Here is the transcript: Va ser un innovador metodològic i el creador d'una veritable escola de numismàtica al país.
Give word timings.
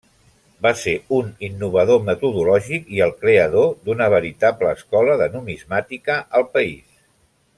Va 0.65 0.69
ser 0.83 0.93
un 1.17 1.27
innovador 1.47 1.99
metodològic 2.07 2.89
i 2.97 3.03
el 3.07 3.13
creador 3.25 3.69
d'una 3.89 4.09
veritable 4.15 4.73
escola 4.79 5.19
de 5.23 5.31
numismàtica 5.37 6.21
al 6.41 6.49
país. 6.59 6.83